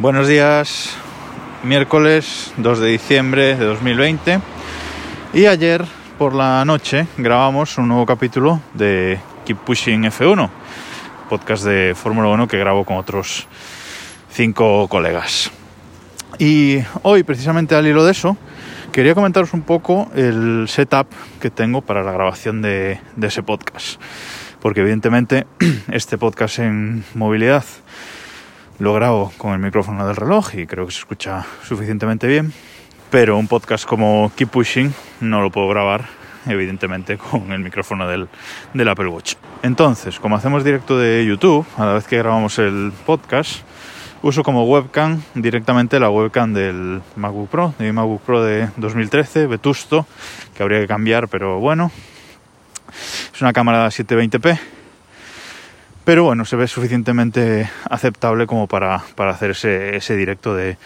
Buenos 0.00 0.28
días, 0.28 0.96
miércoles 1.64 2.52
2 2.56 2.78
de 2.78 2.86
diciembre 2.86 3.56
de 3.56 3.64
2020 3.64 4.38
y 5.32 5.46
ayer 5.46 5.84
por 6.16 6.36
la 6.36 6.64
noche 6.64 7.08
grabamos 7.16 7.76
un 7.78 7.88
nuevo 7.88 8.06
capítulo 8.06 8.60
de 8.74 9.18
Keep 9.44 9.58
Pushing 9.58 10.04
F1, 10.04 10.50
podcast 11.28 11.64
de 11.64 11.96
Fórmula 11.96 12.28
1 12.28 12.46
que 12.46 12.58
grabo 12.58 12.84
con 12.84 12.96
otros 12.96 13.48
cinco 14.30 14.86
colegas. 14.86 15.50
Y 16.38 16.78
hoy, 17.02 17.24
precisamente 17.24 17.74
al 17.74 17.88
hilo 17.88 18.04
de 18.04 18.12
eso, 18.12 18.36
quería 18.92 19.16
comentaros 19.16 19.52
un 19.52 19.62
poco 19.62 20.12
el 20.14 20.66
setup 20.68 21.08
que 21.40 21.50
tengo 21.50 21.82
para 21.82 22.04
la 22.04 22.12
grabación 22.12 22.62
de, 22.62 23.00
de 23.16 23.26
ese 23.26 23.42
podcast. 23.42 24.00
Porque 24.60 24.80
evidentemente 24.80 25.48
este 25.90 26.18
podcast 26.18 26.60
en 26.60 27.04
movilidad 27.14 27.64
lo 28.78 28.94
grabo 28.94 29.32
con 29.38 29.52
el 29.52 29.58
micrófono 29.58 30.06
del 30.06 30.16
reloj 30.16 30.54
y 30.54 30.66
creo 30.66 30.86
que 30.86 30.92
se 30.92 31.00
escucha 31.00 31.44
suficientemente 31.64 32.26
bien. 32.26 32.52
Pero 33.10 33.38
un 33.38 33.48
podcast 33.48 33.84
como 33.86 34.30
Keep 34.36 34.50
Pushing 34.50 34.94
no 35.20 35.40
lo 35.40 35.50
puedo 35.50 35.68
grabar, 35.68 36.06
evidentemente, 36.46 37.16
con 37.30 37.52
el 37.52 37.60
micrófono 37.60 38.06
del, 38.06 38.28
Apple 38.88 39.08
Watch. 39.08 39.34
Entonces, 39.62 40.20
como 40.20 40.36
hacemos 40.36 40.62
directo 40.62 40.98
de 40.98 41.24
YouTube, 41.26 41.66
a 41.76 41.86
la 41.86 41.94
vez 41.94 42.06
que 42.06 42.18
grabamos 42.18 42.58
el 42.58 42.92
podcast, 43.06 43.62
uso 44.22 44.42
como 44.42 44.64
webcam 44.64 45.22
directamente 45.34 45.98
la 45.98 46.10
webcam 46.10 46.52
del 46.52 47.00
MacBook 47.16 47.48
Pro, 47.48 47.74
de 47.78 47.86
mi 47.86 47.92
MacBook 47.92 48.22
Pro 48.22 48.44
de 48.44 48.68
2013, 48.76 49.46
vetusto, 49.46 50.06
que 50.54 50.62
habría 50.62 50.80
que 50.80 50.86
cambiar, 50.86 51.28
pero 51.28 51.58
bueno. 51.58 51.90
Es 53.32 53.40
una 53.40 53.52
cámara 53.52 53.88
720p 53.88 54.77
pero 56.08 56.24
bueno, 56.24 56.46
se 56.46 56.56
ve 56.56 56.66
suficientemente 56.66 57.68
aceptable 57.90 58.46
como 58.46 58.66
para, 58.66 59.02
para 59.14 59.32
hacer 59.32 59.50
ese, 59.50 59.94
ese 59.94 60.16
directo 60.16 60.54
de, 60.54 60.78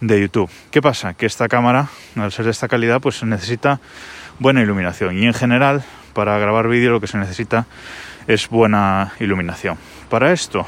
de, 0.00 0.18
YouTube. 0.18 0.48
¿Qué 0.70 0.80
pasa? 0.80 1.12
Que 1.12 1.26
esta 1.26 1.48
cámara, 1.48 1.90
al 2.16 2.32
ser 2.32 2.46
de 2.46 2.50
esta 2.50 2.66
calidad, 2.66 3.02
pues 3.02 3.22
necesita 3.24 3.78
buena 4.38 4.62
iluminación 4.62 5.18
y 5.18 5.26
en 5.26 5.34
general 5.34 5.84
para 6.14 6.38
grabar 6.38 6.68
vídeo 6.68 6.92
lo 6.92 7.00
que 7.02 7.06
se 7.06 7.18
necesita 7.18 7.66
es 8.26 8.48
buena 8.48 9.12
iluminación. 9.20 9.76
Para 10.08 10.32
esto, 10.32 10.66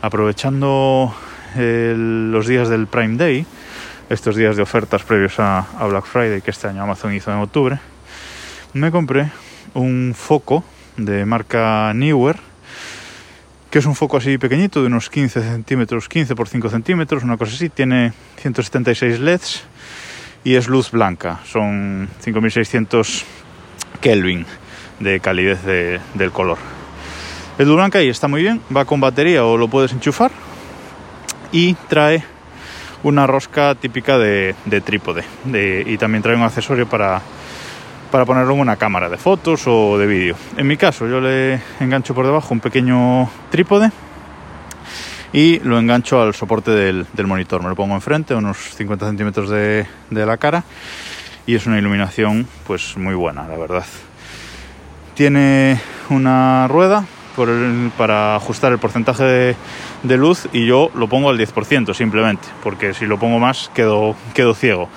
aprovechando 0.00 1.14
el, 1.54 2.32
los 2.32 2.46
días 2.46 2.70
del 2.70 2.86
Prime 2.86 3.18
Day, 3.18 3.44
estos 4.08 4.36
días 4.36 4.56
de 4.56 4.62
ofertas 4.62 5.02
previos 5.02 5.38
a, 5.38 5.66
a 5.78 5.86
Black 5.86 6.06
Friday 6.06 6.40
que 6.40 6.50
este 6.50 6.68
año 6.68 6.82
Amazon 6.82 7.12
hizo 7.12 7.30
en 7.30 7.40
octubre, 7.40 7.78
me 8.72 8.90
compré 8.90 9.30
un 9.74 10.14
foco 10.16 10.64
de 10.96 11.26
marca 11.26 11.92
Newer 11.92 12.51
que 13.72 13.78
es 13.78 13.86
un 13.86 13.94
foco 13.94 14.18
así 14.18 14.36
pequeñito 14.36 14.82
de 14.82 14.88
unos 14.88 15.08
15 15.08 15.40
centímetros, 15.40 16.06
15 16.06 16.36
por 16.36 16.46
5 16.46 16.68
centímetros, 16.68 17.22
una 17.22 17.38
cosa 17.38 17.54
así, 17.54 17.70
tiene 17.70 18.12
176 18.36 19.18
LEDs 19.18 19.62
y 20.44 20.56
es 20.56 20.68
luz 20.68 20.90
blanca, 20.90 21.40
son 21.46 22.06
5600 22.20 23.24
Kelvin 24.02 24.44
de 25.00 25.20
calidez 25.20 25.64
de, 25.64 26.00
del 26.12 26.32
color. 26.32 26.58
Es 27.58 27.66
luz 27.66 27.76
blanca 27.76 28.02
y 28.02 28.10
está 28.10 28.28
muy 28.28 28.42
bien, 28.42 28.60
va 28.76 28.84
con 28.84 29.00
batería 29.00 29.46
o 29.46 29.56
lo 29.56 29.68
puedes 29.68 29.94
enchufar 29.94 30.32
y 31.50 31.72
trae 31.88 32.22
una 33.02 33.26
rosca 33.26 33.74
típica 33.74 34.18
de, 34.18 34.54
de 34.66 34.80
trípode 34.82 35.24
de, 35.46 35.82
y 35.86 35.96
también 35.96 36.22
trae 36.22 36.36
un 36.36 36.42
accesorio 36.42 36.86
para 36.86 37.22
para 38.12 38.26
ponerlo 38.26 38.52
en 38.52 38.60
una 38.60 38.76
cámara 38.76 39.08
de 39.08 39.16
fotos 39.16 39.62
o 39.66 39.96
de 39.96 40.06
vídeo. 40.06 40.36
En 40.58 40.66
mi 40.66 40.76
caso, 40.76 41.08
yo 41.08 41.18
le 41.18 41.60
engancho 41.80 42.14
por 42.14 42.26
debajo 42.26 42.52
un 42.52 42.60
pequeño 42.60 43.28
trípode 43.50 43.90
y 45.32 45.60
lo 45.60 45.78
engancho 45.78 46.20
al 46.20 46.34
soporte 46.34 46.70
del, 46.70 47.06
monitor. 47.24 47.62
Me 47.62 47.70
lo 47.70 47.74
pongo 47.74 47.94
enfrente, 47.94 48.34
unos 48.34 48.58
50 48.76 49.06
centímetros 49.06 49.48
de, 49.48 49.86
la 50.10 50.36
cara, 50.36 50.62
y 51.46 51.54
es 51.54 51.64
una 51.66 51.78
iluminación 51.78 52.46
pues 52.66 52.98
muy 52.98 53.14
buena, 53.14 53.48
la 53.48 53.56
verdad. 53.56 53.86
Tiene 55.14 55.80
una 56.10 56.68
rueda 56.68 57.06
para 57.96 58.36
ajustar 58.36 58.72
el 58.72 58.78
porcentaje 58.78 59.56
de, 60.02 60.16
luz 60.18 60.48
y 60.52 60.66
yo 60.66 60.90
lo 60.94 61.08
pongo 61.08 61.30
al 61.30 61.38
10% 61.38 61.94
simplemente, 61.94 62.46
porque 62.62 62.92
si 62.92 63.06
lo 63.06 63.18
pongo 63.18 63.38
más 63.38 63.70
quedo 63.74 64.54
ciego. 64.54 64.90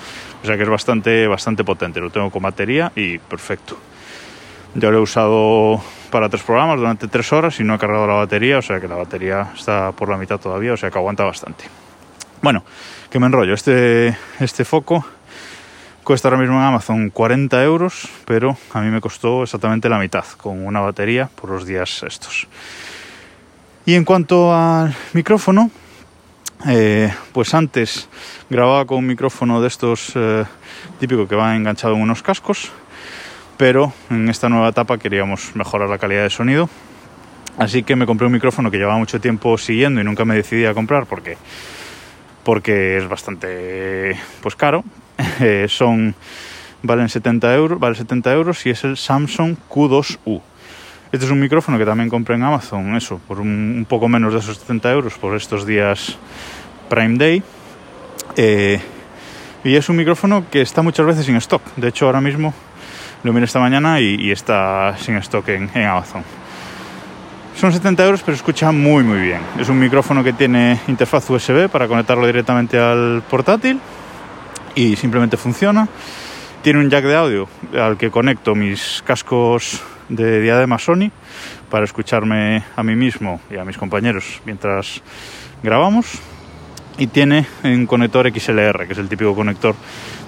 O 0.46 0.48
sea 0.48 0.58
que 0.58 0.62
es 0.62 0.70
bastante, 0.70 1.26
bastante 1.26 1.64
potente. 1.64 2.00
Lo 2.00 2.12
tengo 2.12 2.30
con 2.30 2.44
batería 2.44 2.92
y 2.96 3.18
perfecto. 3.18 3.80
Ya 4.76 4.92
lo 4.92 5.00
he 5.00 5.02
usado 5.02 5.82
para 6.12 6.30
tres 6.30 6.44
programas 6.44 6.78
durante 6.78 7.08
tres 7.08 7.34
horas 7.34 7.60
y 7.60 7.64
no 7.64 7.74
he 7.74 7.80
cargado 7.80 8.06
la 8.06 8.14
batería, 8.14 8.60
o 8.60 8.62
sea 8.62 8.80
que 8.80 8.88
la 8.88 8.94
batería 8.94 9.54
está 9.56 9.92
por 9.94 10.08
la 10.08 10.18
mitad 10.18 10.40
todavía, 10.40 10.74
o 10.74 10.78
sea 10.78 10.92
que 10.92 11.00
aguanta 11.00 11.24
bastante. 11.24 11.66
Bueno, 12.44 12.64
que 13.10 13.18
me 13.18 13.26
enrollo. 13.26 13.56
Este, 13.56 14.16
este 14.40 14.66
foco 14.66 15.04
cuesta 16.04 16.28
ahora 16.28 16.40
mismo 16.40 16.58
en 16.58 16.62
Amazon 16.62 17.10
40 17.10 17.64
euros, 17.64 18.08
pero 18.26 18.56
a 18.72 18.82
mí 18.82 18.92
me 18.92 19.02
costó 19.02 19.42
exactamente 19.42 19.90
la 19.90 19.98
mitad, 19.98 20.26
con 20.38 20.64
una 20.64 20.80
batería 20.80 21.28
por 21.34 21.50
los 21.50 21.66
días 21.66 22.04
estos. 22.04 22.46
Y 23.88 23.96
en 23.96 24.06
cuanto 24.06 24.54
al 24.54 24.96
micrófono, 25.14 25.72
eh, 26.68 27.14
pues 27.32 27.54
antes 27.54 28.10
grababa 28.50 28.86
con 28.86 28.98
un 28.98 29.08
micrófono 29.08 29.62
de 29.62 29.68
estos 29.68 30.12
eh, 30.16 30.46
típico 31.00 31.28
que 31.28 31.36
va 31.36 31.56
enganchado 31.56 31.96
en 31.96 32.02
unos 32.02 32.24
cascos, 32.24 32.72
pero 33.58 33.94
en 34.10 34.30
esta 34.30 34.50
nueva 34.50 34.70
etapa 34.70 34.98
queríamos 34.98 35.56
mejorar 35.56 35.90
la 35.90 35.98
calidad 35.98 36.24
de 36.24 36.30
sonido. 36.30 36.70
Así 37.58 37.84
que 37.84 37.96
me 37.96 38.06
compré 38.06 38.28
un 38.28 38.34
micrófono 38.34 38.70
que 38.70 38.78
llevaba 38.78 38.98
mucho 38.98 39.22
tiempo 39.22 39.58
siguiendo 39.58 40.02
y 40.02 40.04
nunca 40.04 40.26
me 40.26 40.36
decidí 40.36 40.66
a 40.66 40.74
comprar 40.74 41.06
porque, 41.06 41.38
porque 42.44 42.98
es 42.98 43.08
bastante 43.08 44.20
pues 44.42 44.56
caro. 44.56 44.84
Eh, 45.40 45.68
son 45.70 46.14
valen 46.82 47.10
70 47.10 47.56
euros, 47.56 47.80
vale 47.80 47.96
70 47.96 48.34
euros 48.34 48.66
y 48.66 48.72
es 48.72 48.84
el 48.84 48.98
Samsung 48.98 49.56
Q2U. 49.70 50.42
Este 51.12 51.26
es 51.26 51.32
un 51.32 51.40
micrófono 51.40 51.78
que 51.78 51.86
también 51.86 52.10
compré 52.10 52.36
en 52.36 52.44
Amazon, 52.44 52.96
eso, 52.96 53.20
por 53.28 53.40
un, 53.40 53.76
un 53.78 53.86
poco 53.86 54.08
menos 54.08 54.34
de 54.34 54.40
esos 54.40 54.58
70 54.58 54.92
euros 54.92 55.14
por 55.18 55.36
estos 55.36 55.66
días 55.66 56.18
Prime 56.90 57.18
Day. 57.18 57.44
Eh, 58.36 58.80
y 59.64 59.76
es 59.76 59.90
un 59.90 59.96
micrófono 59.96 60.46
que 60.52 60.62
está 60.62 60.82
muchas 60.82 61.06
veces 61.06 61.26
sin 61.26 61.36
stock. 61.38 61.62
De 61.76 61.90
hecho, 61.90 62.06
ahora 62.06 62.22
mismo 62.22 62.54
lo 63.24 63.34
miré 63.34 63.46
esta 63.46 63.60
mañana 63.60 64.00
y, 64.00 64.16
y 64.16 64.32
está 64.32 64.96
sin 64.98 65.16
stock 65.18 65.48
en, 65.50 65.70
en, 65.74 65.86
Amazon. 65.86 66.24
Son 67.56 67.72
70 67.72 68.06
euros, 68.06 68.22
pero 68.22 68.36
escucha 68.36 68.72
muy 68.72 69.04
muy 69.04 69.20
bien. 69.20 69.40
Es 69.60 69.70
un 69.70 69.80
micrófono 69.80 70.24
que 70.24 70.34
tiene 70.34 70.80
interfaz 70.88 71.30
USB 71.30 71.70
para 71.70 71.88
conectarlo 71.88 72.28
directamente 72.28 72.78
al 72.78 73.24
portátil 73.30 73.80
y 74.76 74.96
simplemente 74.96 75.38
funciona. 75.38 75.88
Tiene 76.62 76.80
un 76.80 76.90
jack 76.90 77.06
de 77.06 77.16
audio 77.16 77.48
al 77.74 77.98
que 77.98 78.12
conecto 78.12 78.54
mis 78.54 79.02
cascos 79.06 79.82
de 80.10 80.42
diadema 80.42 80.78
Sony 80.78 81.12
para 81.70 81.86
escucharme 81.86 82.64
a 82.76 82.84
mí 82.84 82.96
mismo 82.96 83.42
y 83.50 83.58
a 83.58 83.66
mis 83.66 83.78
compañeros 83.78 84.42
mientras 84.46 85.02
grabamos 85.64 86.22
y 86.98 87.08
tiene 87.08 87.46
un 87.64 87.86
conector 87.86 88.32
XLR, 88.32 88.88
que 88.88 88.94
es 88.94 89.00
el 89.00 89.10
típico 89.10 89.36
conector 89.36 89.76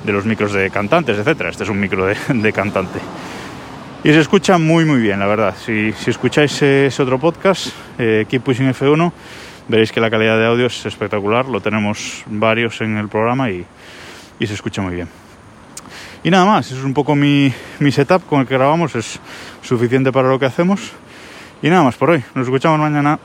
de 0.04 0.12
los 0.12 0.26
micros 0.26 0.54
de 0.54 0.70
cantantes, 0.70 1.18
etcétera. 1.18 1.50
Este 1.50 1.64
es 1.64 1.70
un 1.70 1.80
micro 1.80 2.06
de, 2.06 2.54
cantante. 2.54 3.00
Y 4.04 4.12
se 4.12 4.20
escucha 4.20 4.58
muy 4.58 4.86
muy 4.86 5.02
bien, 5.02 5.20
la 5.20 5.28
verdad. 5.28 5.56
Si, 5.58 5.92
si 5.94 6.10
escucháis 6.10 6.62
ese 6.62 7.02
otro 7.02 7.20
podcast, 7.20 7.68
eh, 7.98 8.26
Keep 8.30 8.44
Pushing 8.44 8.70
F1, 8.74 9.12
veréis 9.68 9.92
que 9.92 10.00
la 10.00 10.10
calidad 10.10 10.38
de 10.38 10.46
audio 10.46 10.68
es 10.68 10.86
espectacular. 10.86 11.46
Lo 11.48 11.62
tenemos 11.62 12.24
varios 12.28 12.82
en 12.82 12.98
el 12.98 13.08
programa 13.08 13.50
y, 13.50 13.66
y 14.40 14.48
se 14.48 14.54
escucha 14.54 14.82
muy 14.82 14.96
bien. 14.96 15.27
Y 16.24 16.32
nada 16.32 16.46
más, 16.46 16.72
es 16.72 16.84
un 16.84 16.94
poco 16.94 17.16
mi, 17.16 17.54
mi 17.80 17.92
setup 17.92 18.26
con 18.26 18.42
el 18.42 18.48
que 18.48 18.56
grabamos, 18.56 18.96
es 18.96 19.20
suficiente 19.62 20.12
para 20.12 20.30
lo 20.30 20.40
que 20.40 20.46
hacemos. 20.46 20.92
Y 21.62 21.70
nada 21.70 21.84
más 21.84 21.96
por 21.96 22.10
hoy, 22.10 22.24
nos 22.36 22.46
escuchamos 22.46 22.80
mañana. 22.80 23.20